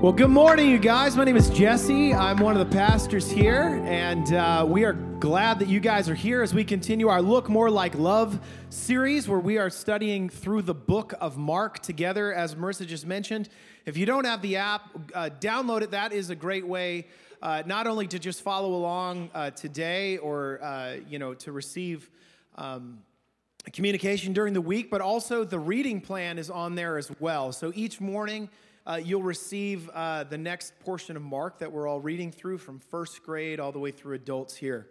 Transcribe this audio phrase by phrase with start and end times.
[0.00, 1.16] Well, good morning, you guys.
[1.16, 2.14] My name is Jesse.
[2.14, 6.14] I'm one of the pastors here, and uh, we are glad that you guys are
[6.14, 8.38] here as we continue our Look More Like Love
[8.70, 13.48] series, where we are studying through the book of Mark together, as Marissa just mentioned.
[13.86, 14.82] If you don't have the app,
[15.14, 15.90] uh, download it.
[15.90, 17.08] That is a great way.
[17.42, 22.08] Uh, not only to just follow along uh, today or uh, you know to receive
[22.54, 23.00] um,
[23.72, 27.70] communication during the week but also the reading plan is on there as well so
[27.74, 28.48] each morning
[28.88, 32.78] uh, you'll receive uh, the next portion of Mark that we're all reading through from
[32.78, 34.88] first grade all the way through adults here.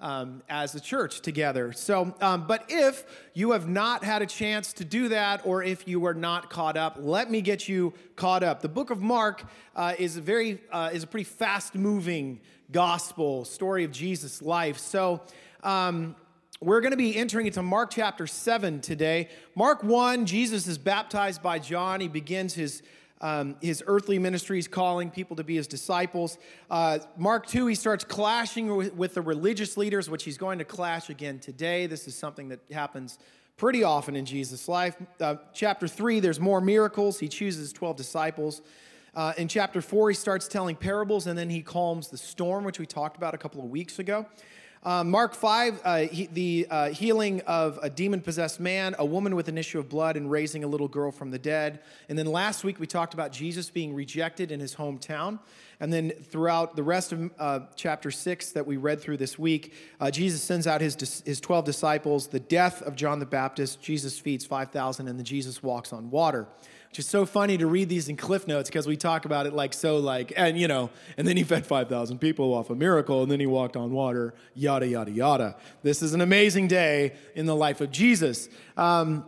[0.00, 1.72] Um, as a church together.
[1.72, 5.88] So, um, but if you have not had a chance to do that, or if
[5.88, 8.62] you are not caught up, let me get you caught up.
[8.62, 9.42] The book of Mark
[9.74, 12.38] uh, is a very uh, is a pretty fast moving
[12.70, 14.78] gospel story of Jesus' life.
[14.78, 15.22] So.
[15.64, 16.14] Um,
[16.60, 19.28] we're going to be entering into Mark chapter 7 today.
[19.54, 22.00] Mark 1, Jesus is baptized by John.
[22.00, 22.82] He begins his
[23.20, 26.38] um, his earthly ministry is calling people to be his disciples.
[26.70, 30.64] Uh, Mark 2, he starts clashing with, with, the religious leaders, which he's going to
[30.64, 31.86] clash again today.
[31.86, 33.18] This is something that happens
[33.56, 34.96] pretty often in Jesus' life.
[35.20, 37.18] Uh, chapter 3, there's more miracles.
[37.18, 38.62] He chooses 12 disciples.
[39.14, 42.78] Uh, in chapter 4, he starts telling parables and then he calms the storm, which
[42.78, 44.26] we talked about a couple of weeks ago.
[44.82, 49.34] Uh, Mark 5, uh, he, the uh, healing of a demon possessed man, a woman
[49.34, 51.80] with an issue of blood, and raising a little girl from the dead.
[52.08, 55.40] And then last week we talked about Jesus being rejected in his hometown.
[55.80, 59.74] And then throughout the rest of uh, chapter 6 that we read through this week,
[60.00, 64.18] uh, Jesus sends out his, his 12 disciples, the death of John the Baptist, Jesus
[64.18, 66.46] feeds 5,000, and then Jesus walks on water
[66.88, 69.52] which is so funny to read these in cliff notes because we talk about it
[69.52, 73.22] like so like and you know and then he fed 5000 people off a miracle
[73.22, 75.56] and then he walked on water yada yada yada.
[75.82, 78.48] This is an amazing day in the life of jesus.
[78.76, 79.24] Um,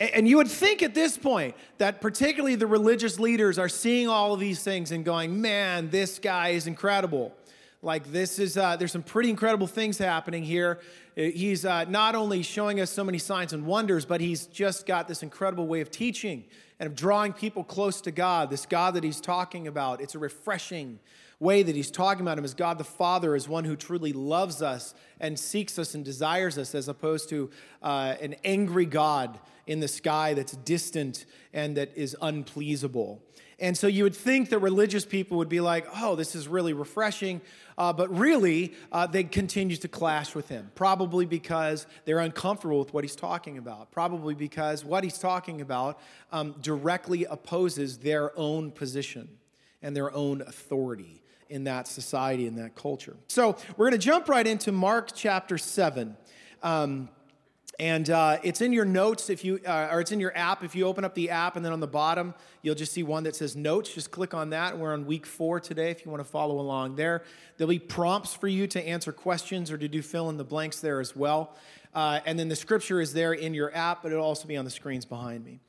[0.00, 4.32] and you would think at this point that particularly the religious leaders are seeing all
[4.32, 7.34] of these things and going man this guy is incredible
[7.82, 10.80] like this is uh, there's some pretty incredible things happening here
[11.18, 14.86] uh, he's uh, not only showing us so many signs and wonders, but he's just
[14.86, 16.44] got this incredible way of teaching
[16.78, 20.00] and of drawing people close to God, this God that he's talking about.
[20.00, 21.00] It's a refreshing
[21.40, 24.62] way that he's talking about him as God the Father, as one who truly loves
[24.62, 27.50] us and seeks us and desires us, as opposed to
[27.82, 33.20] uh, an angry God in the sky that's distant and that is unpleasable.
[33.60, 36.72] And so you would think that religious people would be like, oh, this is really
[36.72, 37.40] refreshing.
[37.76, 42.94] Uh, but really, uh, they continue to clash with him, probably because they're uncomfortable with
[42.94, 45.98] what he's talking about, probably because what he's talking about
[46.30, 49.28] um, directly opposes their own position
[49.82, 53.16] and their own authority in that society, in that culture.
[53.26, 56.16] So we're going to jump right into Mark chapter 7.
[56.62, 57.08] Um,
[57.80, 60.64] and uh, it's in your notes if you, uh, or it's in your app.
[60.64, 63.22] If you open up the app, and then on the bottom, you'll just see one
[63.22, 63.94] that says notes.
[63.94, 64.76] Just click on that.
[64.76, 67.22] We're on week four today if you want to follow along there.
[67.56, 70.80] There'll be prompts for you to answer questions or to do fill in the blanks
[70.80, 71.54] there as well.
[71.94, 74.64] Uh, and then the scripture is there in your app, but it'll also be on
[74.64, 75.60] the screens behind me.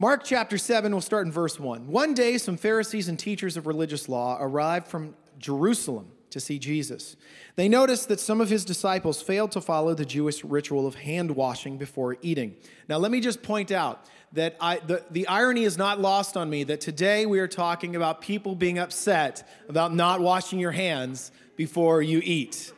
[0.00, 1.86] Mark chapter 7, we'll start in verse 1.
[1.86, 7.16] One day, some Pharisees and teachers of religious law arrived from Jerusalem to see Jesus.
[7.56, 11.32] They noticed that some of his disciples failed to follow the Jewish ritual of hand
[11.32, 12.56] washing before eating.
[12.88, 16.50] Now, let me just point out that I, the, the irony is not lost on
[16.50, 21.32] me that today we are talking about people being upset about not washing your hands
[21.56, 22.72] before you eat.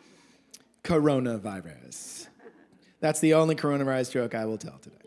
[0.85, 2.29] Coronavirus.
[3.01, 5.00] That's the only coronavirus joke I will tell today.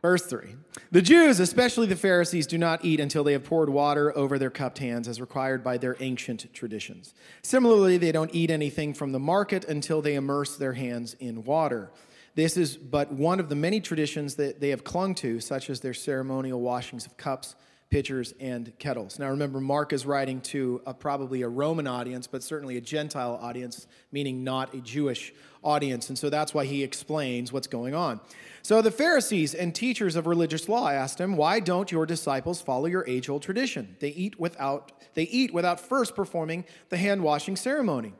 [0.00, 0.54] Verse 3
[0.90, 4.50] The Jews, especially the Pharisees, do not eat until they have poured water over their
[4.50, 7.14] cupped hands, as required by their ancient traditions.
[7.42, 11.90] Similarly, they don't eat anything from the market until they immerse their hands in water.
[12.34, 15.80] This is but one of the many traditions that they have clung to, such as
[15.80, 17.56] their ceremonial washings of cups
[17.90, 19.18] pitchers, and kettles.
[19.18, 23.38] Now remember, Mark is writing to a, probably a Roman audience, but certainly a Gentile
[23.40, 25.32] audience, meaning not a Jewish
[25.64, 26.08] audience.
[26.08, 28.20] And so that's why he explains what's going on.
[28.62, 32.86] So the Pharisees and teachers of religious law asked him, Why don't your disciples follow
[32.86, 33.96] your age old tradition?
[34.00, 38.14] They eat, without, they eat without first performing the hand washing ceremony.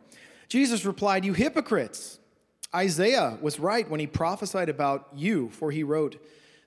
[0.49, 2.19] Jesus replied, You hypocrites!
[2.75, 6.19] Isaiah was right when he prophesied about you, for he wrote,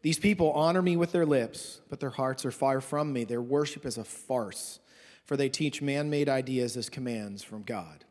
[0.01, 3.23] these people honor me with their lips, but their hearts are far from me.
[3.23, 4.79] Their worship is a farce,
[5.25, 8.05] for they teach man made ideas as commands from God.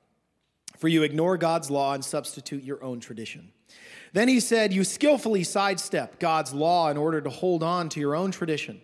[0.79, 3.53] For you ignore God's law and substitute your own tradition.
[4.13, 8.15] Then he said, You skillfully sidestep God's law in order to hold on to your
[8.15, 8.81] own tradition.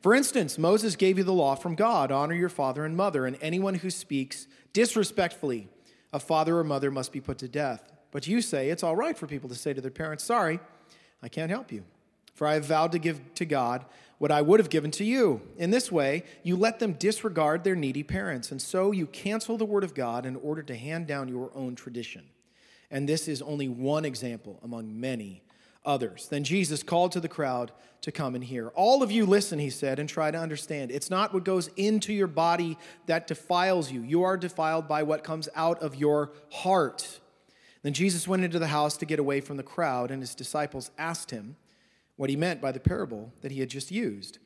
[0.00, 3.38] For instance, Moses gave you the law from God honor your father and mother, and
[3.40, 5.68] anyone who speaks disrespectfully
[6.12, 7.90] of father or mother must be put to death.
[8.10, 10.60] But you say it's all right for people to say to their parents, Sorry,
[11.22, 11.84] I can't help you.
[12.34, 13.84] For I have vowed to give to God
[14.18, 15.40] what I would have given to you.
[15.56, 19.64] In this way, you let them disregard their needy parents, and so you cancel the
[19.64, 22.24] word of God in order to hand down your own tradition.
[22.94, 25.42] And this is only one example among many
[25.84, 26.28] others.
[26.28, 28.68] Then Jesus called to the crowd to come and hear.
[28.68, 30.92] All of you listen, he said, and try to understand.
[30.92, 34.02] It's not what goes into your body that defiles you.
[34.02, 37.18] You are defiled by what comes out of your heart.
[37.82, 40.92] Then Jesus went into the house to get away from the crowd, and his disciples
[40.96, 41.56] asked him
[42.14, 44.38] what he meant by the parable that he had just used.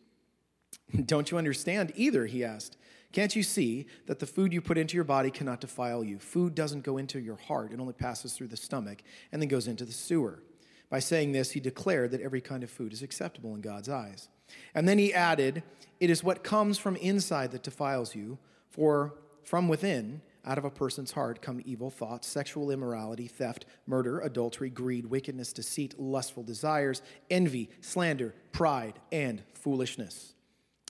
[1.05, 2.25] Don't you understand either?
[2.25, 2.79] He asked.
[3.13, 6.19] Can't you see that the food you put into your body cannot defile you?
[6.19, 9.03] Food doesn't go into your heart, it only passes through the stomach
[9.33, 10.43] and then goes into the sewer.
[10.91, 14.29] By saying this, he declared that every kind of food is acceptable in God's eyes.
[14.75, 15.63] And then he added,
[16.01, 18.39] It is what comes from inside that defiles you,
[18.71, 24.21] for from within, out of a person's heart, come evil thoughts, sexual immorality, theft, murder,
[24.21, 30.33] adultery, greed, wickedness, deceit, lustful desires, envy, slander, pride, and foolishness.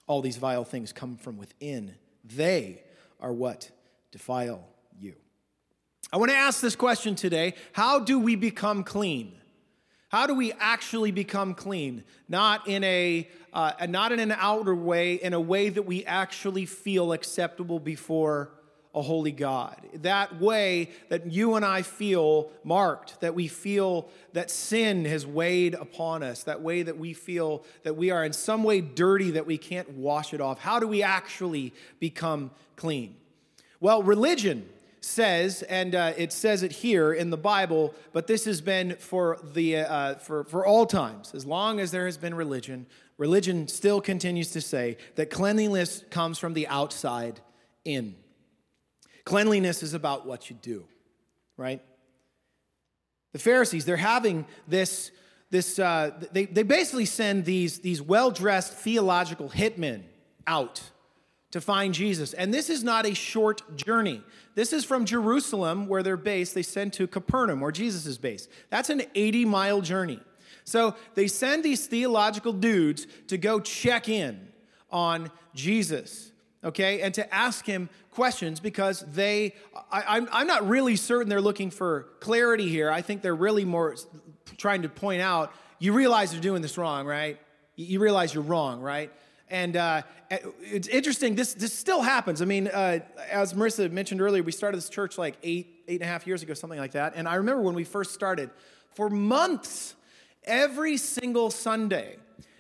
[0.06, 1.96] All these vile things come from within.
[2.34, 2.82] They
[3.20, 3.70] are what
[4.10, 5.14] defile you.
[6.12, 9.34] I want to ask this question today How do we become clean?
[10.08, 12.04] How do we actually become clean?
[12.28, 16.66] Not in a uh, not in an outer way, in a way that we actually
[16.66, 18.50] feel acceptable before
[18.94, 19.76] a holy God.
[19.94, 25.74] That way that you and I feel marked, that we feel that sin has weighed
[25.74, 29.46] upon us, that way that we feel that we are in some way dirty, that
[29.46, 30.58] we can't wash it off.
[30.58, 33.16] How do we actually become clean?
[33.80, 34.68] Well, religion
[35.00, 39.38] says, and uh, it says it here in the Bible, but this has been for,
[39.54, 41.34] the, uh, for, for all times.
[41.34, 42.86] As long as there has been religion,
[43.16, 47.40] religion still continues to say that cleanliness comes from the outside
[47.84, 48.16] in.
[49.28, 50.86] Cleanliness is about what you do,
[51.58, 51.82] right?
[53.32, 55.10] The Pharisees, they're having this,
[55.50, 60.04] this uh, they, they basically send these, these well dressed theological hitmen
[60.46, 60.80] out
[61.50, 62.32] to find Jesus.
[62.32, 64.22] And this is not a short journey.
[64.54, 68.48] This is from Jerusalem, where they're based, they send to Capernaum, where Jesus is based.
[68.70, 70.20] That's an 80 mile journey.
[70.64, 74.48] So they send these theological dudes to go check in
[74.90, 76.32] on Jesus,
[76.64, 79.54] okay, and to ask him questions because they,
[79.92, 82.90] I, I'm, I'm not really certain they're looking for clarity here.
[82.90, 83.96] I think they're really more
[84.56, 87.38] trying to point out, you realize you're doing this wrong, right?
[87.76, 89.12] You realize you're wrong, right?
[89.50, 90.02] And uh,
[90.60, 92.42] it's interesting, this, this still happens.
[92.42, 92.98] I mean, uh,
[93.30, 96.42] as Marissa mentioned earlier, we started this church like eight, eight and a half years
[96.42, 97.14] ago, something like that.
[97.16, 98.50] And I remember when we first started,
[98.94, 99.94] for months,
[100.44, 102.16] every single Sunday,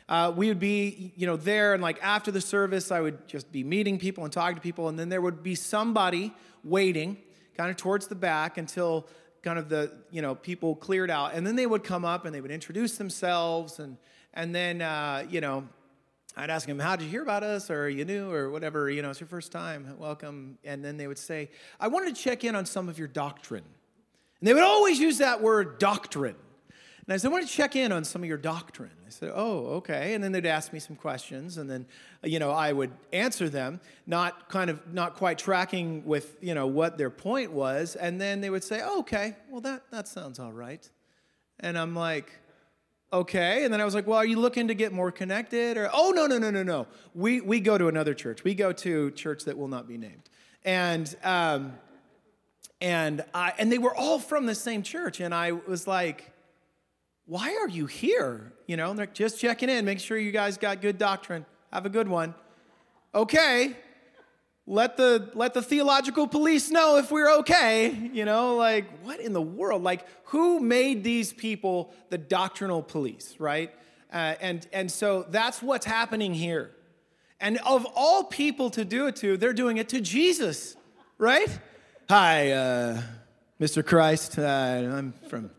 [0.08, 3.52] uh, we would be, you know, there and like after the service, I would just
[3.52, 4.88] be meeting people and talking to people.
[4.88, 6.32] And then there would be somebody
[6.64, 7.18] waiting
[7.56, 9.06] kind of towards the back until
[9.42, 11.34] kind of the, you know, people cleared out.
[11.34, 13.78] And then they would come up and they would introduce themselves.
[13.78, 13.98] And,
[14.32, 15.68] and then, uh, you know,
[16.36, 17.70] I'd ask them, How'd you hear about us?
[17.70, 20.56] Or you knew, or whatever, you know, it's your first time, welcome.
[20.64, 23.64] And then they would say, I wanted to check in on some of your doctrine.
[24.40, 26.36] And they would always use that word doctrine.
[27.08, 28.90] And I said, I want to check in on some of your doctrine.
[29.06, 30.12] I said, Oh, okay.
[30.12, 31.86] And then they'd ask me some questions, and then,
[32.22, 36.66] you know, I would answer them, not kind of, not quite tracking with, you know,
[36.66, 37.96] what their point was.
[37.96, 40.86] And then they would say, oh, Okay, well, that, that sounds all right.
[41.60, 42.30] And I'm like,
[43.10, 43.64] okay.
[43.64, 45.78] And then I was like, well, are you looking to get more connected?
[45.78, 46.86] Or, oh, no, no, no, no, no.
[47.14, 48.44] We, we go to another church.
[48.44, 50.28] We go to church that will not be named.
[50.62, 51.72] And, um,
[52.82, 55.20] and, I, and they were all from the same church.
[55.20, 56.34] And I was like,
[57.28, 58.52] why are you here?
[58.66, 61.46] You know, they're just checking in, make sure you guys got good doctrine.
[61.72, 62.34] Have a good one.
[63.14, 63.76] Okay
[64.68, 69.32] let the let the theological police know if we're okay you know like what in
[69.32, 73.74] the world like who made these people the doctrinal police right
[74.12, 76.70] uh, and and so that's what's happening here
[77.40, 80.76] and of all people to do it to they're doing it to jesus
[81.16, 81.58] right
[82.10, 83.00] hi uh,
[83.58, 85.50] mr christ uh, i'm from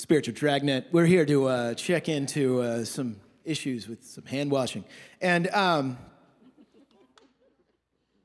[0.00, 4.84] spiritual dragnet we're here to uh, check into uh, some issues with some hand washing
[5.20, 5.98] and um,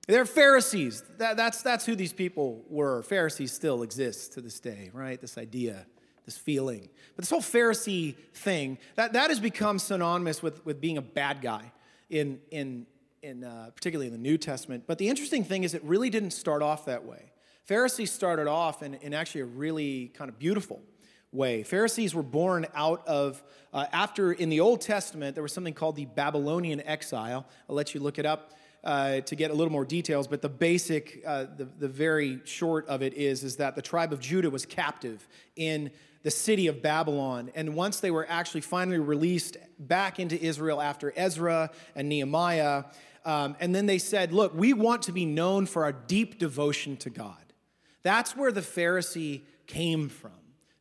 [0.08, 1.03] they're Pharisees.
[1.17, 3.01] That, that's, that's who these people were.
[3.03, 5.20] Pharisees still exist to this day, right?
[5.20, 5.88] This idea,
[6.25, 6.89] this feeling.
[7.15, 11.41] But this whole Pharisee thing, that, that has become synonymous with, with being a bad
[11.41, 11.72] guy,
[12.10, 12.86] in, in,
[13.24, 14.84] in, uh, particularly in the New Testament.
[14.86, 17.32] But the interesting thing is, it really didn't start off that way.
[17.63, 20.84] Pharisees started off in, in actually a really kind of beautiful
[21.36, 21.63] way.
[21.63, 25.96] Pharisees were born out of, uh, after in the Old Testament, there was something called
[25.96, 27.46] the Babylonian exile.
[27.70, 30.50] I'll let you look it up uh, to get a little more details, but the
[30.50, 34.50] basic, uh, the, the very short of it is, is that the tribe of Judah
[34.50, 37.51] was captive in the city of Babylon.
[37.56, 42.86] And once they were actually finally released back into Israel after Ezra and Nehemiah,
[43.25, 46.96] um, and then they said, Look, we want to be known for our deep devotion
[46.98, 47.38] to God.
[48.04, 50.32] That's where the Pharisee came from.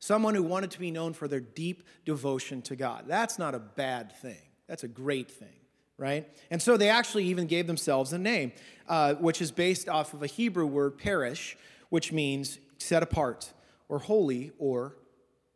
[0.04, 3.04] Someone who wanted to be known for their deep devotion to God.
[3.06, 5.56] That's not a bad thing, that's a great thing,
[5.96, 6.28] right?
[6.50, 8.52] And so they actually even gave themselves a name,
[8.86, 11.56] uh, which is based off of a Hebrew word, perish,
[11.88, 13.50] which means set apart
[13.88, 14.94] or holy or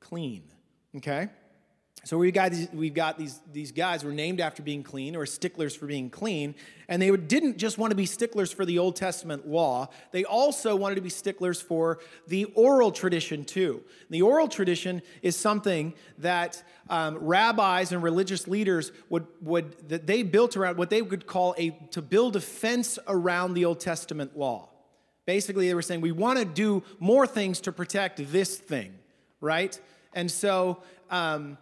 [0.00, 0.44] clean,
[0.96, 1.28] okay?
[2.04, 5.26] So we've got these, we've got these, these guys were named after being clean or
[5.26, 6.54] sticklers for being clean,
[6.88, 9.88] and they didn't just want to be sticklers for the Old Testament law.
[10.12, 13.82] They also wanted to be sticklers for the oral tradition too.
[14.10, 20.22] The oral tradition is something that um, rabbis and religious leaders would, would that they
[20.22, 24.38] built around what they would call a to build a fence around the Old Testament
[24.38, 24.68] law.
[25.26, 28.94] Basically, they were saying we want to do more things to protect this thing,
[29.40, 29.78] right?
[30.14, 30.82] And so.
[31.10, 31.58] Um,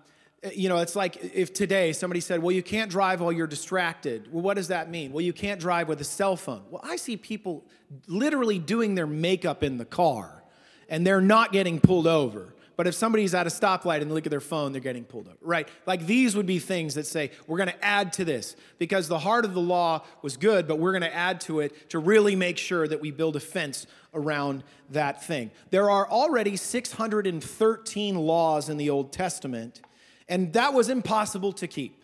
[0.47, 3.47] Uh, you know, it's like if today somebody said, Well, you can't drive while you're
[3.47, 4.33] distracted.
[4.33, 5.13] Well, what does that mean?
[5.13, 6.63] Well, you can't drive with a cell phone.
[6.71, 7.65] Well, I see people
[8.07, 10.45] literally doing their makeup in the car
[10.89, 12.53] and they're not getting pulled over.
[12.77, 15.29] But if somebody's at a stoplight and they look at their phone, they're getting pulled
[15.29, 15.67] over, right?
[15.87, 19.47] Like these would be things that say, we're gonna add to this because the heart
[19.47, 22.87] of the law was good, but we're gonna add to it to really make sure
[22.87, 25.51] that we build a fence around that thing.
[25.71, 29.81] There are already 613 laws in the Old Testament
[30.29, 32.03] and that was impossible to keep.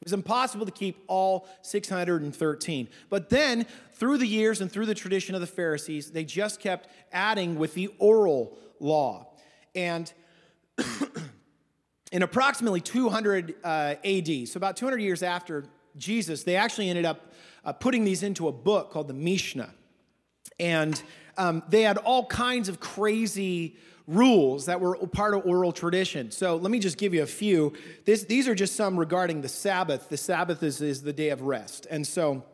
[0.00, 2.88] It was impossible to keep all 613.
[3.08, 6.88] But then, through the years and through the tradition of the Pharisees, they just kept
[7.10, 9.28] adding with the oral law.
[9.74, 10.12] And
[12.12, 15.64] in approximately 200 uh, AD, so about 200 years after
[15.96, 17.32] Jesus, they actually ended up
[17.64, 19.72] uh, putting these into a book called the Mishnah.
[20.60, 21.02] And
[21.38, 23.76] um, they had all kinds of crazy
[24.06, 26.30] rules that were part of oral tradition.
[26.30, 27.72] So let me just give you a few.
[28.04, 30.08] This, these are just some regarding the Sabbath.
[30.08, 31.86] The Sabbath is, is the day of rest.
[31.90, 32.44] And so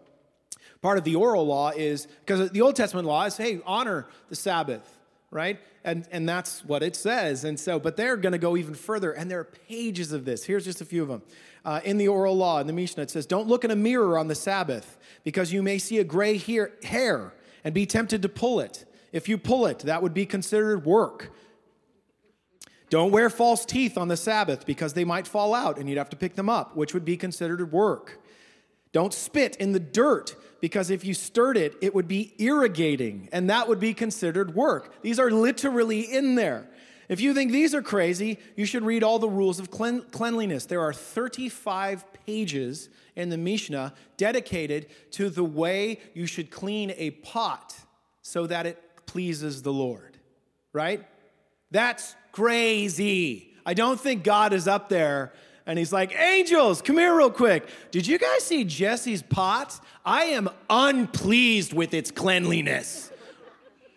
[0.80, 4.36] part of the oral law is because the Old Testament law is hey, honor the
[4.36, 4.98] Sabbath,
[5.30, 5.58] right?
[5.82, 7.42] And, and that's what it says.
[7.42, 9.12] And so, but they're going to go even further.
[9.12, 10.44] And there are pages of this.
[10.44, 11.22] Here's just a few of them.
[11.64, 14.18] Uh, in the oral law, in the Mishnah, it says, Don't look in a mirror
[14.18, 18.60] on the Sabbath because you may see a gray hair and be tempted to pull
[18.60, 18.84] it.
[19.12, 21.32] If you pull it, that would be considered work.
[22.90, 26.10] Don't wear false teeth on the Sabbath because they might fall out and you'd have
[26.10, 28.20] to pick them up, which would be considered work.
[28.92, 33.48] Don't spit in the dirt because if you stirred it, it would be irrigating and
[33.48, 35.02] that would be considered work.
[35.02, 36.68] These are literally in there.
[37.08, 40.66] If you think these are crazy, you should read all the rules of cleanliness.
[40.66, 47.10] There are 35 pages in the Mishnah dedicated to the way you should clean a
[47.10, 47.74] pot
[48.22, 50.16] so that it pleases the Lord,
[50.72, 51.04] right?
[51.72, 53.52] That's crazy.
[53.66, 55.32] I don't think God is up there
[55.66, 57.68] and he's like, Angels, come here real quick.
[57.90, 59.80] Did you guys see Jesse's pot?
[60.04, 63.10] I am unpleased with its cleanliness.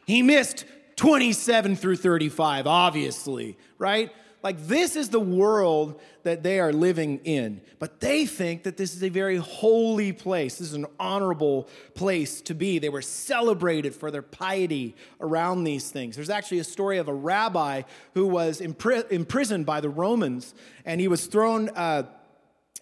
[0.07, 0.65] He missed
[0.95, 4.11] 27 through 35, obviously, right?
[4.43, 7.61] Like, this is the world that they are living in.
[7.79, 10.57] But they think that this is a very holy place.
[10.57, 12.77] This is an honorable place to be.
[12.77, 16.15] They were celebrated for their piety around these things.
[16.15, 17.83] There's actually a story of a rabbi
[18.13, 20.53] who was impri- imprisoned by the Romans,
[20.85, 21.69] and he was thrown.
[21.69, 22.03] Uh,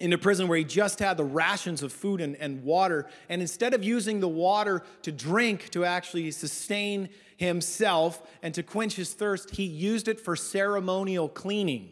[0.00, 3.06] into prison where he just had the rations of food and, and water.
[3.28, 7.08] And instead of using the water to drink to actually sustain
[7.42, 11.90] himself and to quench his thirst, he used it for ceremonial cleaning.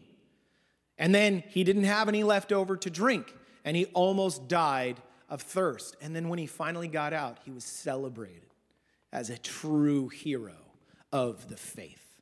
[0.98, 5.42] And then he didn't have any left over to drink, and he almost died of
[5.42, 5.96] thirst.
[6.00, 8.54] And then when he finally got out, he was celebrated
[9.12, 10.56] as a true hero
[11.12, 12.16] of the faith.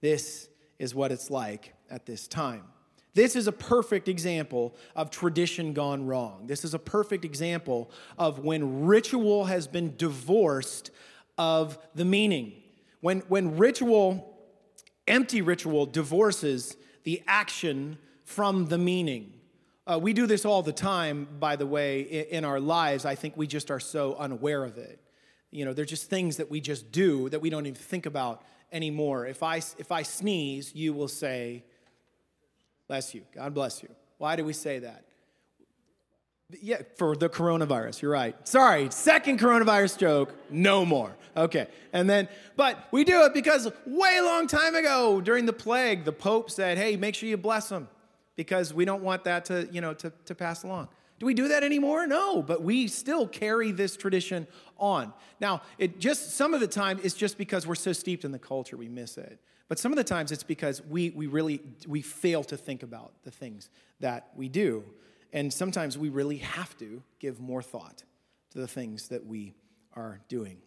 [0.00, 2.64] This is what it's like at this time.
[3.12, 6.46] This is a perfect example of tradition gone wrong.
[6.46, 10.90] This is a perfect example of when ritual has been divorced
[11.36, 12.52] of the meaning.
[13.00, 14.36] When, when ritual,
[15.06, 19.32] empty ritual, divorces the action from the meaning.
[19.86, 23.04] Uh, we do this all the time, by the way, in, in our lives.
[23.04, 25.00] I think we just are so unaware of it.
[25.50, 28.42] You know, they're just things that we just do that we don't even think about
[28.70, 29.26] anymore.
[29.26, 31.64] If I, if I sneeze, you will say,
[32.90, 33.22] Bless you.
[33.32, 33.88] God bless you.
[34.18, 35.04] Why do we say that?
[36.60, 38.36] Yeah, for the coronavirus, you're right.
[38.46, 41.16] Sorry, second coronavirus joke, no more.
[41.36, 41.68] Okay.
[41.92, 46.12] And then, but we do it because way long time ago during the plague, the
[46.12, 47.88] Pope said, hey, make sure you bless them
[48.36, 50.88] because we don't want that to, you know, to, to pass along.
[51.18, 52.06] Do we do that anymore?
[52.06, 54.46] No, but we still carry this tradition
[54.78, 55.12] on.
[55.38, 58.38] Now, it just some of the time it's just because we're so steeped in the
[58.38, 59.38] culture we miss it.
[59.68, 63.12] But some of the times it's because we, we really we fail to think about
[63.22, 63.68] the things
[64.00, 64.82] that we do.
[65.32, 68.02] And sometimes we really have to give more thought
[68.50, 69.54] to the things that we
[69.94, 70.58] are doing.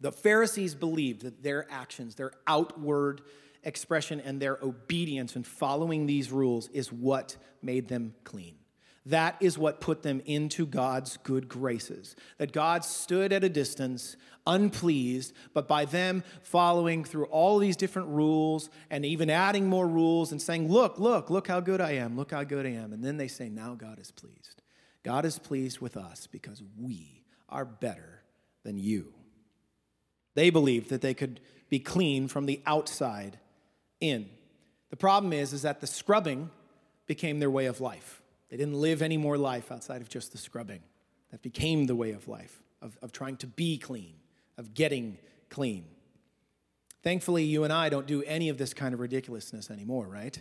[0.00, 3.22] The Pharisees believed that their actions, their outward
[3.62, 8.59] expression, and their obedience in following these rules is what made them clean.
[9.06, 12.16] That is what put them into God's good graces.
[12.36, 14.16] That God stood at a distance,
[14.46, 20.32] unpleased, but by them following through all these different rules and even adding more rules
[20.32, 22.92] and saying, Look, look, look how good I am, look how good I am.
[22.92, 24.60] And then they say, Now God is pleased.
[25.02, 28.22] God is pleased with us because we are better
[28.64, 29.14] than you.
[30.34, 31.40] They believed that they could
[31.70, 33.38] be clean from the outside
[34.00, 34.28] in.
[34.90, 36.50] The problem is, is that the scrubbing
[37.06, 38.19] became their way of life.
[38.50, 40.80] They didn't live any more life outside of just the scrubbing.
[41.30, 44.14] That became the way of life, of, of trying to be clean,
[44.58, 45.84] of getting clean.
[47.02, 50.40] Thankfully, you and I don't do any of this kind of ridiculousness anymore, right?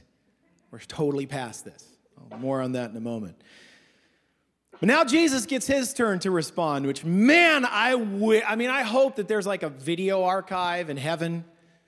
[0.71, 1.85] We're totally past this.
[2.19, 3.41] Oh, more on that in a moment.
[4.71, 8.81] But now Jesus gets his turn to respond, which, man, I, w- I mean, I
[8.83, 11.45] hope that there's like a video archive in heaven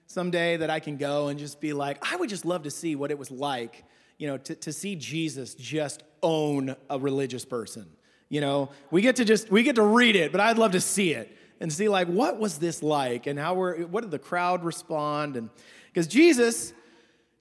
[0.07, 2.95] someday that I can go and just be like, I would just love to see
[2.95, 3.83] what it was like
[4.21, 7.87] you know, to, to see Jesus just own a religious person.
[8.29, 10.79] You know, we get to just, we get to read it, but I'd love to
[10.79, 14.19] see it and see like, what was this like and how were, what did the
[14.19, 15.37] crowd respond?
[15.37, 15.49] And
[15.87, 16.71] because Jesus,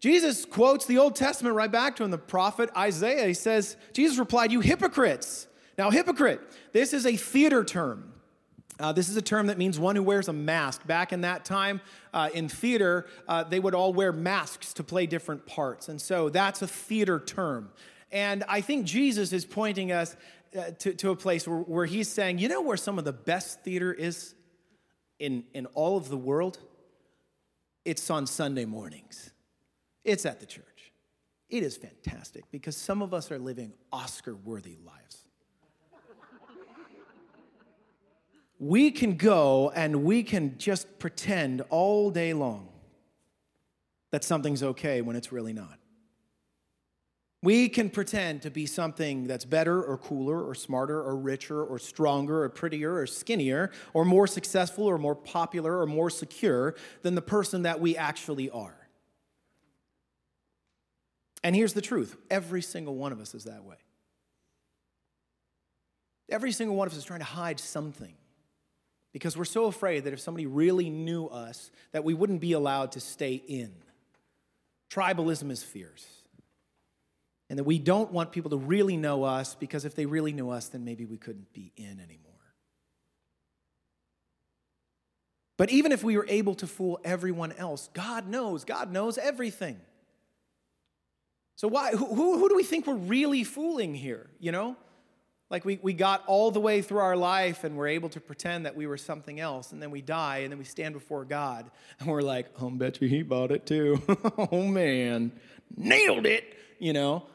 [0.01, 3.27] Jesus quotes the Old Testament right back to him, the prophet Isaiah.
[3.27, 5.49] He says, Jesus replied, You hypocrites.
[5.77, 6.41] Now, hypocrite,
[6.73, 8.10] this is a theater term.
[8.81, 10.87] Uh, this is a term that means one who wears a mask.
[10.87, 11.81] Back in that time
[12.15, 15.89] uh, in theater, uh, they would all wear masks to play different parts.
[15.89, 17.71] And so that's a theater term.
[18.11, 20.17] And I think Jesus is pointing us
[20.57, 23.13] uh, to, to, a place where, where he's saying, you know where some of the
[23.13, 24.35] best theater is
[25.19, 26.59] in, in all of the world?
[27.85, 29.31] It's on Sunday mornings,
[30.05, 30.65] it's at the church.
[31.49, 35.20] It is fantastic because some of us are living Oscar worthy lives.
[38.61, 42.69] We can go and we can just pretend all day long
[44.11, 45.79] that something's okay when it's really not.
[47.43, 51.79] We can pretend to be something that's better or cooler or smarter or richer or
[51.79, 57.15] stronger or prettier or skinnier or more successful or more popular or more secure than
[57.15, 58.77] the person that we actually are.
[61.43, 63.77] And here's the truth every single one of us is that way.
[66.29, 68.13] Every single one of us is trying to hide something
[69.13, 72.93] because we're so afraid that if somebody really knew us that we wouldn't be allowed
[72.93, 73.73] to stay in.
[74.91, 76.07] Tribalism is fierce.
[77.49, 80.51] And that we don't want people to really know us because if they really knew
[80.51, 82.31] us then maybe we couldn't be in anymore.
[85.57, 89.81] But even if we were able to fool everyone else god knows god knows everything.
[91.57, 94.77] So why who, who, do we think we're really fooling here you know
[95.51, 98.67] like we, we got all the way through our life and we're able to pretend
[98.67, 101.71] that we were something else, and then we die, and then we stand before God,
[102.01, 104.01] and we're like, oh, bet you he bought it too.
[104.53, 105.33] oh man,
[105.77, 106.45] nailed it,
[106.79, 107.27] you know.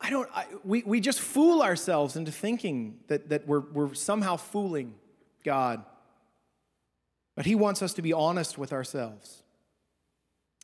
[0.00, 4.36] I don't, I, we, we just fool ourselves into thinking that, that we're, we're somehow
[4.36, 4.94] fooling
[5.44, 5.84] God.
[7.36, 9.44] But He wants us to be honest with ourselves.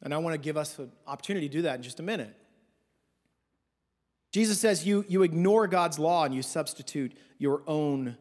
[0.02, 2.34] And I want to give us an opportunity to do that in just a minute.
[4.30, 8.16] Jesus says you, you ignore God's law and you substitute your own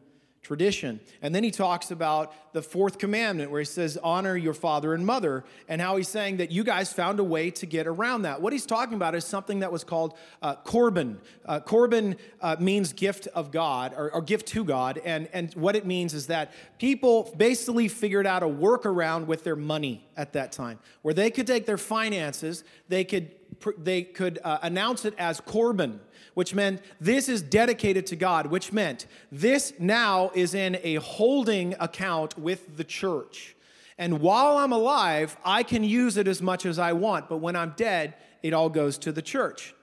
[0.48, 0.98] tradition.
[1.20, 5.04] And then he talks about the fourth commandment where he says, Honor your father and
[5.04, 8.40] mother, and how he's saying that you guys found a way to get around that.
[8.40, 11.20] What he's talking about is something that was called uh, Corban.
[11.44, 14.98] Uh, Corban uh, means gift of God or, or gift to God.
[15.04, 19.56] And, and what it means is that people basically figured out a workaround with their
[19.56, 23.30] money at that time where they could take their finances, they could
[23.78, 26.00] they could uh, announce it as Corban,
[26.34, 31.74] which meant this is dedicated to God, which meant this now is in a holding
[31.80, 33.56] account with the church.
[33.98, 37.56] And while I'm alive, I can use it as much as I want, but when
[37.56, 39.74] I'm dead, it all goes to the church.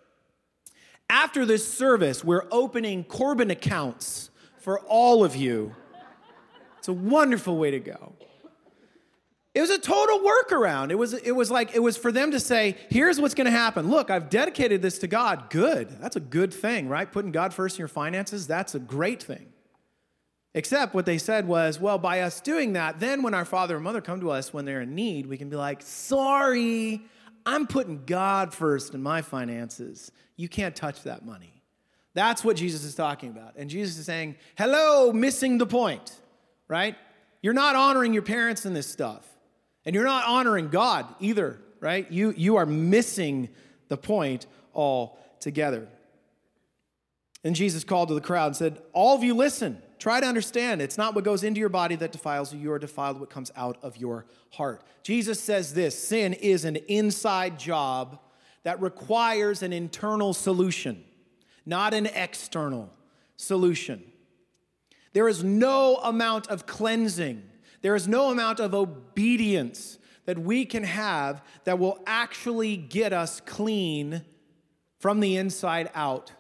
[1.09, 5.75] After this service, we're opening Corban accounts for all of you.
[6.79, 8.13] It's a wonderful way to go.
[9.55, 10.91] It was a total workaround.
[10.91, 13.51] It was, it was like, it was for them to say, here's what's going to
[13.51, 13.89] happen.
[13.89, 15.49] Look, I've dedicated this to God.
[15.49, 15.89] Good.
[16.01, 17.09] That's a good thing, right?
[17.09, 19.47] Putting God first in your finances, that's a great thing.
[20.53, 23.83] Except what they said was, well, by us doing that, then when our father and
[23.83, 27.01] mother come to us when they're in need, we can be like, sorry,
[27.45, 30.11] I'm putting God first in my finances.
[30.35, 31.61] You can't touch that money.
[32.13, 33.55] That's what Jesus is talking about.
[33.55, 36.13] And Jesus is saying, hello, missing the point,
[36.67, 36.95] right?
[37.41, 39.25] You're not honoring your parents in this stuff.
[39.85, 42.09] And you're not honoring God either, right?
[42.11, 43.49] You, you are missing
[43.87, 45.87] the point altogether.
[47.43, 49.81] And Jesus called to the crowd and said, All of you listen.
[49.99, 50.81] Try to understand.
[50.81, 53.51] It's not what goes into your body that defiles you, you are defiled what comes
[53.55, 54.83] out of your heart.
[55.03, 58.19] Jesus says this sin is an inside job
[58.63, 61.03] that requires an internal solution,
[61.65, 62.91] not an external
[63.37, 64.03] solution.
[65.13, 67.43] There is no amount of cleansing,
[67.85, 73.39] there is no amount of obedience that we can have that will actually get us
[73.45, 74.23] clean
[74.97, 76.31] from the inside out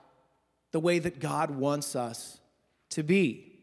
[0.71, 2.39] the way that God wants us
[2.89, 3.59] to be.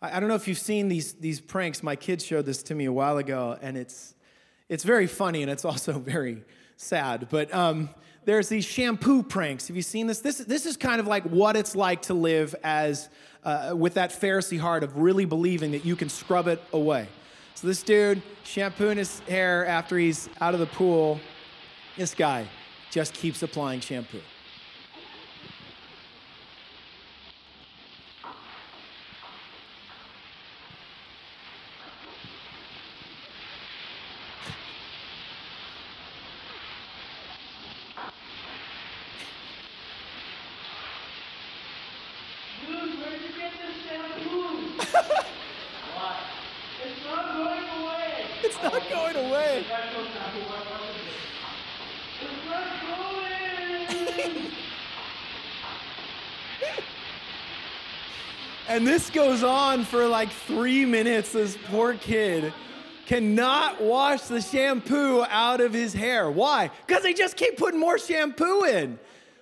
[0.00, 1.82] I, don't know if you've seen these, these pranks.
[1.82, 4.14] My kids showed this to me a while ago, and it's,
[4.70, 6.42] it's very funny and it's also very
[6.78, 7.28] sad.
[7.28, 7.90] But um,
[8.24, 9.68] there's these shampoo pranks.
[9.68, 10.20] Have you seen this?
[10.20, 13.08] This, this is kind of like what it's like to live as
[13.44, 17.08] uh, with that Pharisee heart of really believing that you can scrub it away.
[17.54, 21.20] So this dude shampooing his hair after he's out of the pool.
[21.96, 22.46] This guy
[22.90, 24.20] just keeps applying shampoo.
[58.72, 61.32] And this goes on for like three minutes.
[61.32, 62.54] This poor kid
[63.04, 66.30] cannot wash the shampoo out of his hair.
[66.30, 66.70] Why?
[66.86, 68.98] Because they just keep putting more shampoo in.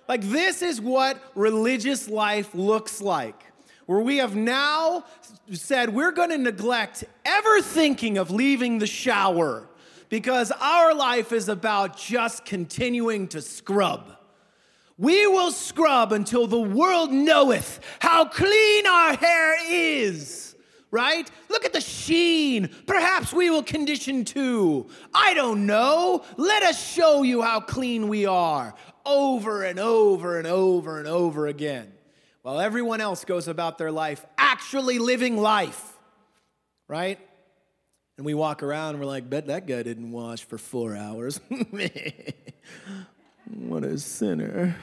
[0.09, 3.41] Like, this is what religious life looks like,
[3.85, 5.05] where we have now
[5.53, 9.65] said we're going to neglect ever thinking of leaving the shower
[10.11, 14.11] because our life is about just continuing to scrub.
[14.97, 20.55] We will scrub until the world knoweth how clean our hair is.
[20.91, 21.31] Right?
[21.49, 22.69] Look at the sheen.
[22.85, 24.87] Perhaps we will condition too.
[25.13, 26.25] I don't know.
[26.35, 31.47] Let us show you how clean we are over and over and over and over
[31.47, 31.93] again.
[32.41, 35.97] While everyone else goes about their life actually living life.
[36.89, 37.17] Right?
[38.21, 41.39] And we walk around and we're like, bet that guy didn't wash for four hours.
[43.57, 44.75] What a sinner.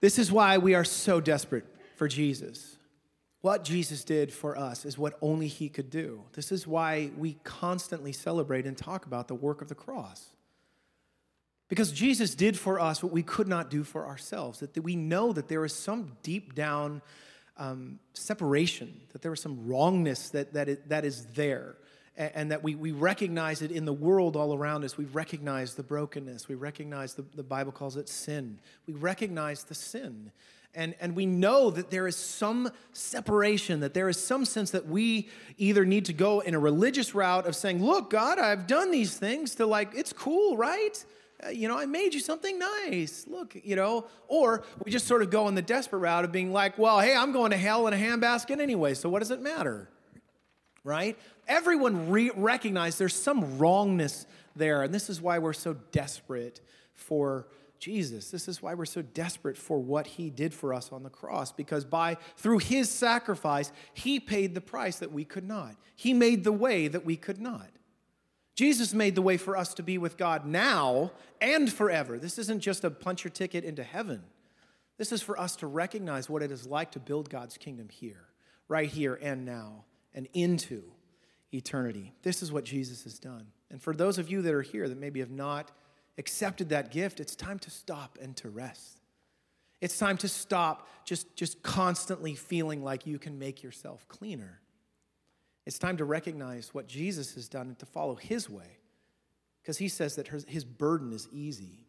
[0.00, 2.76] This is why we are so desperate for Jesus.
[3.40, 6.24] What Jesus did for us is what only He could do.
[6.32, 10.30] This is why we constantly celebrate and talk about the work of the cross.
[11.68, 14.58] Because Jesus did for us what we could not do for ourselves.
[14.58, 17.00] That we know that there is some deep down
[17.58, 21.76] um, separation, that there is some wrongness that, that, it, that is there
[22.16, 24.96] and that we, we recognize it in the world all around us.
[24.96, 26.48] We recognize the brokenness.
[26.48, 28.58] We recognize the, the Bible calls it sin.
[28.86, 30.32] We recognize the sin.
[30.74, 34.86] And, and we know that there is some separation, that there is some sense that
[34.86, 38.90] we either need to go in a religious route of saying, Look, God, I've done
[38.90, 41.04] these things, to like, it's cool, right?
[41.44, 43.26] Uh, you know, I made you something nice.
[43.28, 46.52] Look, you know, or we just sort of go in the desperate route of being
[46.52, 49.40] like, Well, hey, I'm going to hell in a handbasket anyway, so what does it
[49.40, 49.90] matter?
[50.84, 51.18] Right?
[51.48, 52.30] everyone re-
[52.98, 54.82] there's some wrongness there.
[54.82, 56.60] And this is why we're so desperate
[56.94, 57.46] for
[57.78, 58.30] Jesus.
[58.30, 61.52] This is why we're so desperate for what he did for us on the cross
[61.52, 65.76] because by through his sacrifice he paid the price that we could not.
[65.94, 67.68] He made the way that we could not.
[68.56, 72.18] Jesus made the way for us to be with God now and forever.
[72.18, 74.22] This isn't just a punch your ticket into heaven.
[74.96, 78.24] This is for us to recognize what it is like to build God's kingdom here,
[78.66, 80.82] right here and now, and into
[81.52, 82.14] eternity.
[82.22, 83.48] This is what Jesus has done.
[83.70, 85.70] And for those of you that are here that maybe have not
[86.16, 89.02] accepted that gift, it's time to stop and to rest.
[89.82, 94.60] It's time to stop just, just constantly feeling like you can make yourself cleaner.
[95.66, 98.78] It's time to recognize what Jesus has done and to follow his way.
[99.62, 101.86] Because he says that his burden is easy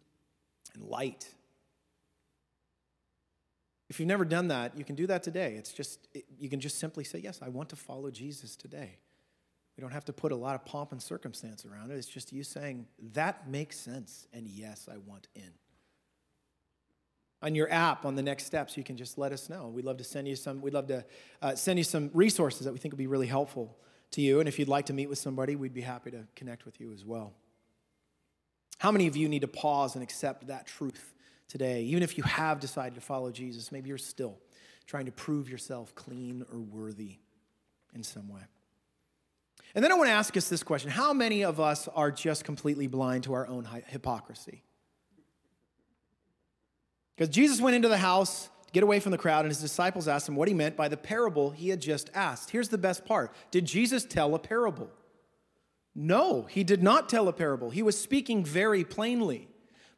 [0.74, 1.30] and light.
[3.88, 5.54] If you've never done that, you can do that today.
[5.58, 6.08] It's just,
[6.40, 8.98] you can just simply say, Yes, I want to follow Jesus today.
[9.78, 11.98] We don't have to put a lot of pomp and circumstance around it.
[11.98, 15.52] It's just you saying, that makes sense, and yes, I want in.
[17.41, 19.67] On your app, on the next steps, you can just let us know.
[19.67, 20.62] We'd love to send you some.
[20.62, 21.06] We'd love to
[21.41, 23.78] uh, send you some resources that we think would be really helpful
[24.12, 24.39] to you.
[24.39, 26.91] And if you'd like to meet with somebody, we'd be happy to connect with you
[26.91, 27.34] as well.
[28.80, 31.13] How many of you need to pause and accept that truth
[31.47, 31.84] today?
[31.84, 34.39] Even if you have decided to follow Jesus, maybe you're still
[34.86, 37.17] trying to prove yourself clean or worthy
[37.93, 38.41] in some way.
[39.76, 42.43] And then I want to ask us this question How many of us are just
[42.43, 44.63] completely blind to our own hypocrisy?
[47.17, 50.08] Because Jesus went into the house to get away from the crowd, and his disciples
[50.08, 52.51] asked him what he meant by the parable he had just asked.
[52.51, 54.89] Here's the best part Did Jesus tell a parable?
[55.95, 57.71] No, he did not tell a parable.
[57.71, 59.47] He was speaking very plainly.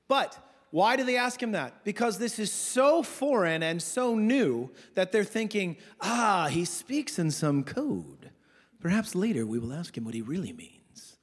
[0.08, 0.40] But
[0.72, 1.84] why do they ask him that?
[1.84, 7.32] Because this is so foreign and so new that they're thinking, ah, he speaks in
[7.32, 8.32] some code.
[8.80, 11.18] Perhaps later we will ask him what he really means.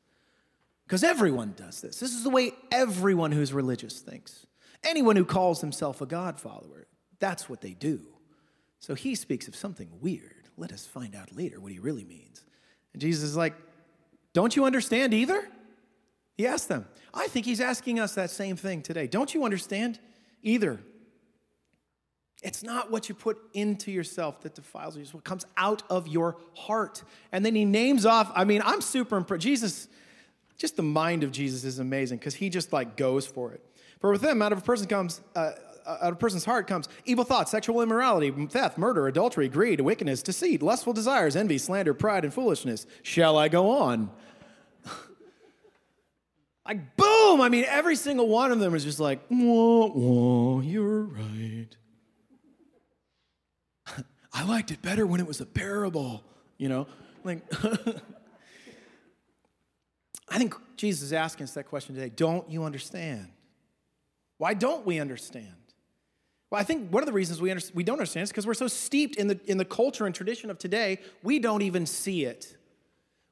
[0.84, 1.98] Because everyone does this.
[1.98, 4.46] This is the way everyone who's religious thinks.
[4.84, 6.86] Anyone who calls himself a God follower,
[7.18, 8.00] that's what they do.
[8.78, 10.48] So he speaks of something weird.
[10.56, 12.44] Let us find out later what he really means.
[12.92, 13.54] And Jesus is like,
[14.32, 15.48] Don't you understand either?
[16.36, 16.86] He asked them.
[17.14, 19.06] I think he's asking us that same thing today.
[19.06, 19.98] Don't you understand
[20.42, 20.80] either?
[22.42, 26.06] It's not what you put into yourself that defiles you, it's what comes out of
[26.06, 27.02] your heart.
[27.32, 29.42] And then he names off, I mean, I'm super impressed.
[29.42, 29.88] Jesus,
[30.58, 33.64] just the mind of Jesus is amazing because he just like goes for it.
[34.00, 35.52] For with him, out of a person comes, uh,
[35.86, 40.22] out of a person's heart comes evil thoughts, sexual immorality, theft, murder, adultery, greed, wickedness,
[40.22, 42.86] deceit, lustful desires, envy, slander, pride, and foolishness.
[43.02, 44.10] Shall I go on?
[46.66, 47.40] like, boom!
[47.40, 51.68] I mean, every single one of them is just like, you're right.
[54.32, 56.22] I liked it better when it was a parable,
[56.58, 56.86] you know?
[57.24, 57.42] Like,
[60.28, 62.12] I think Jesus is asking us that question today.
[62.14, 63.28] Don't you understand?
[64.38, 65.54] Why don't we understand?
[66.50, 68.54] Well, I think one of the reasons we, under, we don't understand is because we're
[68.54, 72.24] so steeped in the, in the culture and tradition of today, we don't even see
[72.24, 72.56] it.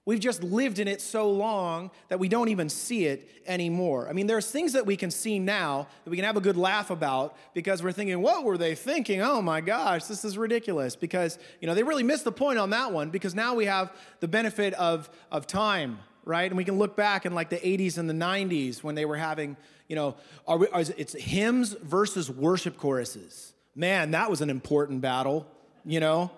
[0.06, 4.06] We've just lived in it so long that we don't even see it anymore.
[4.06, 6.58] I mean, there's things that we can see now that we can have a good
[6.58, 9.22] laugh about because we're thinking, what were they thinking?
[9.22, 10.94] Oh my gosh, this is ridiculous.
[10.94, 13.96] Because, you know, they really missed the point on that one because now we have
[14.20, 16.50] the benefit of, of time, right?
[16.50, 19.16] And we can look back in like the 80s and the 90s when they were
[19.16, 19.56] having
[19.88, 20.16] you know,
[20.46, 23.52] are we, are, it's hymns versus worship choruses.
[23.74, 25.46] Man, that was an important battle,
[25.84, 26.30] you know?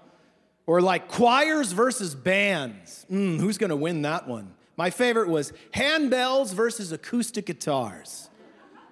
[0.67, 3.07] Or like choirs versus bands.
[3.11, 4.55] Mm, who's gonna win that one?
[4.77, 8.29] My favorite was handbells versus acoustic guitars.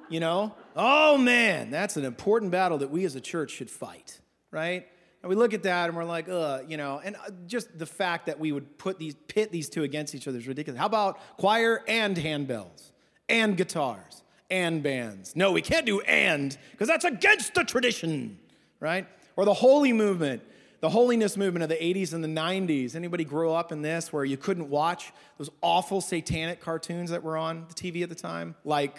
[0.09, 0.55] You know?
[0.77, 4.87] Oh man, that's an important battle that we as a church should fight, right?
[5.23, 7.87] And we look at that and we're like, uh, you know, and uh, just the
[7.87, 10.79] fact that we would put these pit these two against each other is ridiculous.
[10.79, 12.93] How about choir and handbells
[13.29, 14.23] and guitars?
[14.51, 15.35] And bands.
[15.35, 18.39] No, we can't do and because that's against the tradition,
[18.81, 19.07] right?
[19.37, 20.43] Or the holy movement,
[20.81, 22.95] the holiness movement of the 80s and the 90s.
[22.95, 27.37] Anybody grow up in this where you couldn't watch those awful satanic cartoons that were
[27.37, 28.99] on the TV at the time, like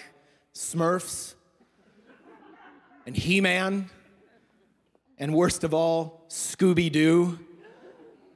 [0.54, 1.36] Smurfs
[3.06, 3.90] and He Man,
[5.18, 7.40] and worst of all, Scooby Doo?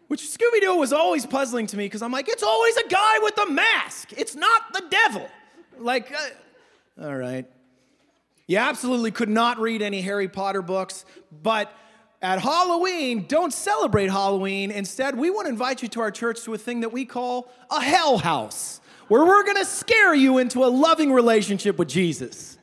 [0.08, 3.20] Which Scooby Doo was always puzzling to me because I'm like, it's always a guy
[3.20, 4.14] with a mask.
[4.18, 5.30] It's not the devil.
[5.78, 6.18] Like, uh,
[7.02, 7.46] all right.
[8.48, 11.72] You absolutely could not read any Harry Potter books, but
[12.22, 14.72] at Halloween, don't celebrate Halloween.
[14.72, 17.50] Instead, we want to invite you to our church to a thing that we call
[17.70, 22.58] a hell house, where we're going to scare you into a loving relationship with Jesus.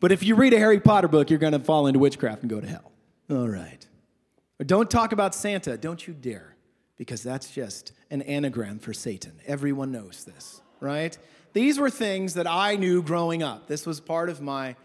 [0.00, 2.50] But if you read a Harry Potter book, you're going to fall into witchcraft and
[2.50, 2.92] go to hell.
[3.30, 3.86] All right.
[4.64, 6.56] Don't talk about Santa, don't you dare,
[6.96, 9.40] because that's just an anagram for Satan.
[9.46, 11.16] Everyone knows this, right?
[11.52, 13.66] These were things that I knew growing up.
[13.66, 14.76] This was part of my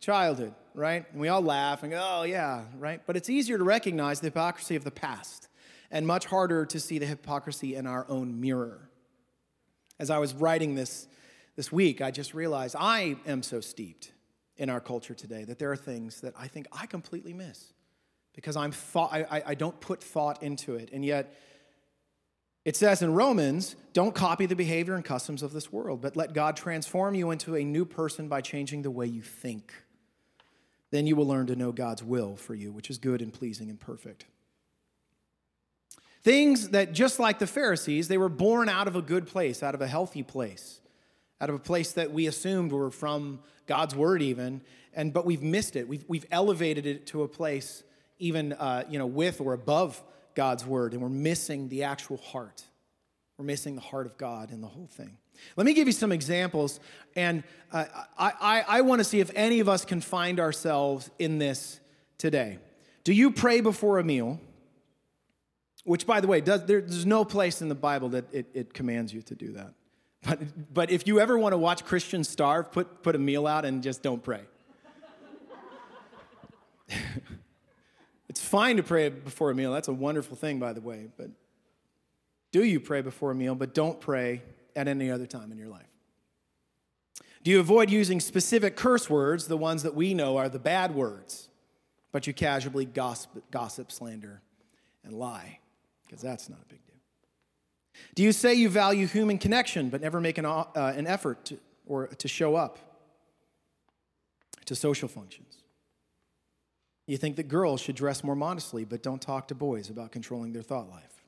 [0.00, 1.04] childhood, right?
[1.12, 3.00] And we all laugh and go, oh, yeah, right?
[3.06, 5.48] But it's easier to recognize the hypocrisy of the past
[5.90, 8.90] and much harder to see the hypocrisy in our own mirror.
[9.98, 11.08] As I was writing this
[11.58, 14.12] this week, I just realized I am so steeped
[14.58, 17.72] in our culture today that there are things that I think I completely miss
[18.32, 20.90] because I'm thought, I, I don't put thought into it.
[20.92, 21.34] And yet,
[22.68, 26.34] it says in Romans, don't copy the behavior and customs of this world, but let
[26.34, 29.72] God transform you into a new person by changing the way you think.
[30.90, 33.70] Then you will learn to know God's will for you, which is good and pleasing
[33.70, 34.26] and perfect.
[36.22, 39.74] Things that, just like the Pharisees, they were born out of a good place, out
[39.74, 40.82] of a healthy place,
[41.40, 44.60] out of a place that we assumed were from God's word, even,
[44.92, 45.88] and but we've missed it.
[45.88, 47.82] We've, we've elevated it to a place
[48.18, 50.02] even uh, you know, with or above
[50.38, 52.62] God's word, and we're missing the actual heart.
[53.38, 55.18] We're missing the heart of God in the whole thing.
[55.56, 56.78] Let me give you some examples,
[57.16, 61.10] and uh, I, I, I want to see if any of us can find ourselves
[61.18, 61.80] in this
[62.18, 62.60] today.
[63.02, 64.40] Do you pray before a meal?
[65.82, 68.72] Which, by the way, does, there, there's no place in the Bible that it, it
[68.72, 69.74] commands you to do that.
[70.22, 73.64] But, but if you ever want to watch Christians starve, put, put a meal out
[73.64, 74.42] and just don't pray.
[78.48, 79.74] Fine to pray before a meal.
[79.74, 81.08] That's a wonderful thing, by the way.
[81.18, 81.28] But
[82.50, 84.42] Do you pray before a meal, but don't pray
[84.74, 85.86] at any other time in your life?
[87.44, 90.94] Do you avoid using specific curse words, the ones that we know are the bad
[90.94, 91.50] words,
[92.10, 94.40] but you casually gossip, gossip slander,
[95.04, 95.58] and lie?
[96.06, 96.96] Because that's not a big deal.
[98.14, 101.58] Do you say you value human connection, but never make an, uh, an effort to,
[101.86, 102.78] or to show up
[104.64, 105.58] to social functions?
[107.08, 110.52] You think that girls should dress more modestly, but don't talk to boys about controlling
[110.52, 111.24] their thought life.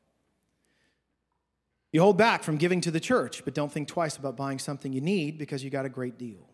[1.91, 4.93] You hold back from giving to the church, but don't think twice about buying something
[4.93, 6.47] you need because you got a great deal.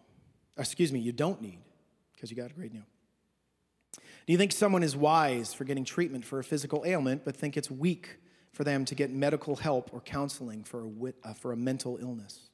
[0.57, 1.59] Excuse me, you don't need
[2.15, 2.87] because you got a great deal.
[3.95, 7.57] Do you think someone is wise for getting treatment for a physical ailment, but think
[7.57, 8.19] it's weak
[8.53, 12.46] for them to get medical help or counseling for a, uh, for a mental illness?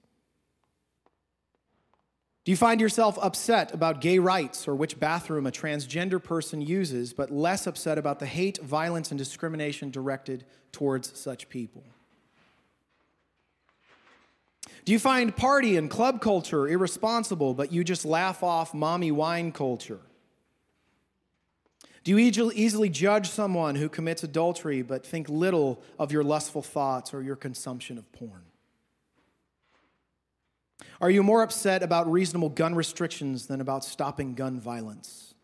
[2.44, 7.12] Do you find yourself upset about gay rights or which bathroom a transgender person uses,
[7.12, 11.84] but less upset about the hate, violence, and discrimination directed towards such people?
[14.84, 19.52] Do you find party and club culture irresponsible, but you just laugh off mommy wine
[19.52, 20.00] culture?
[22.02, 27.14] Do you easily judge someone who commits adultery, but think little of your lustful thoughts
[27.14, 28.42] or your consumption of porn?
[31.02, 35.34] Are you more upset about reasonable gun restrictions than about stopping gun violence?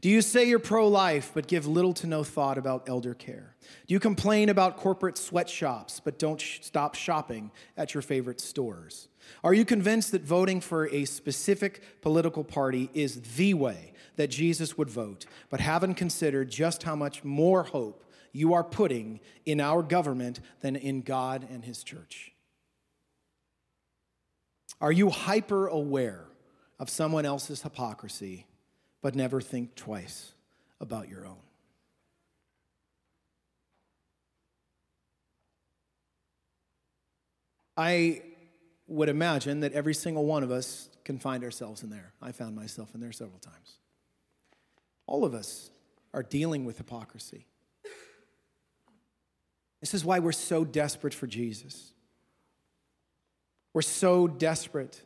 [0.00, 3.56] Do you say you're pro life but give little to no thought about elder care?
[3.88, 9.08] Do you complain about corporate sweatshops but don't sh- stop shopping at your favorite stores?
[9.42, 14.78] Are you convinced that voting for a specific political party is the way that Jesus
[14.78, 19.82] would vote, but haven't considered just how much more hope you are putting in our
[19.82, 22.35] government than in God and His church?
[24.80, 26.24] Are you hyper aware
[26.78, 28.46] of someone else's hypocrisy,
[29.00, 30.32] but never think twice
[30.80, 31.36] about your own?
[37.76, 38.22] I
[38.88, 42.12] would imagine that every single one of us can find ourselves in there.
[42.22, 43.78] I found myself in there several times.
[45.06, 45.70] All of us
[46.14, 47.46] are dealing with hypocrisy.
[49.80, 51.92] This is why we're so desperate for Jesus.
[53.76, 55.02] We're so desperate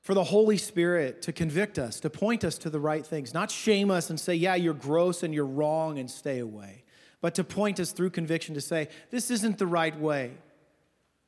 [0.00, 3.50] for the Holy Spirit to convict us, to point us to the right things, not
[3.50, 6.84] shame us and say, yeah, you're gross and you're wrong and stay away,
[7.20, 10.34] but to point us through conviction to say, this isn't the right way.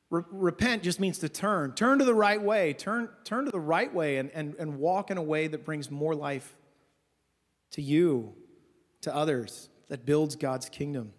[0.09, 1.73] Repent just means to turn.
[1.73, 2.71] Turn to the right way.
[2.71, 5.91] Turn, turn to the right way and, and, and walk in a way that brings
[5.91, 6.55] more life
[7.71, 8.33] to you,
[9.01, 11.11] to others, that builds God's kingdom.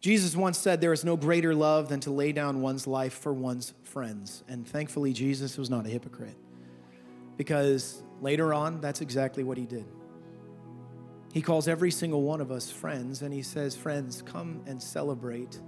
[0.00, 3.32] Jesus once said, There is no greater love than to lay down one's life for
[3.32, 4.42] one's friends.
[4.48, 6.36] And thankfully, Jesus was not a hypocrite
[7.36, 9.84] because later on, that's exactly what he did.
[11.32, 15.60] He calls every single one of us friends, and he says, Friends, come and celebrate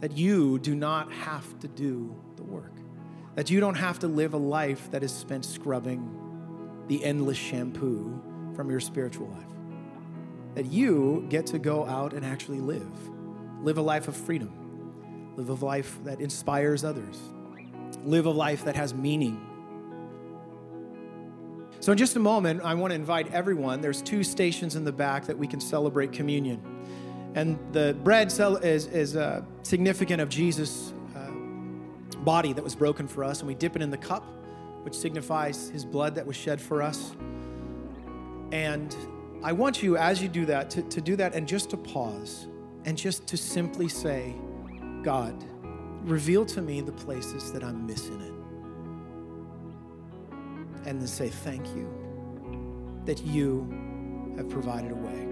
[0.00, 2.74] that you do not have to do the work,
[3.34, 6.06] that you don't have to live a life that is spent scrubbing
[6.88, 8.20] the endless shampoo
[8.54, 12.84] from your spiritual life, that you get to go out and actually live
[13.64, 14.52] live a life of freedom,
[15.36, 17.18] live a life that inspires others,
[18.04, 19.40] live a life that has meaning.
[21.80, 23.80] So, in just a moment, I want to invite everyone.
[23.80, 26.62] There's two stations in the back that we can celebrate communion.
[27.34, 31.30] And the bread is, is uh, significant of Jesus' uh,
[32.20, 34.24] body that was broken for us, and we dip it in the cup,
[34.82, 37.16] which signifies his blood that was shed for us.
[38.52, 38.94] And
[39.42, 42.46] I want you, as you do that, to, to do that and just to pause
[42.84, 44.34] and just to simply say,
[45.02, 45.44] God,
[46.02, 48.32] reveal to me the places that I'm missing it.
[50.88, 51.90] And then say, Thank you
[53.06, 55.28] that you have provided a way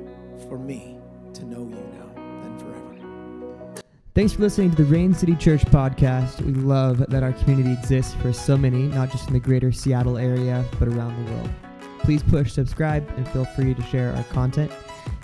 [0.48, 0.98] for me
[1.34, 3.82] to know you now and forever.
[4.14, 6.42] Thanks for listening to the Rain City Church podcast.
[6.42, 10.18] We love that our community exists for so many, not just in the greater Seattle
[10.18, 11.50] area, but around the world.
[12.00, 14.70] Please push subscribe and feel free to share our content.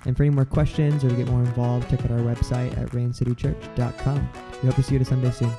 [0.08, 2.88] And for any more questions or to get more involved, check out our website at
[2.92, 4.28] raincitychurch.com.
[4.62, 5.52] We hope to see you at a Sunday soon.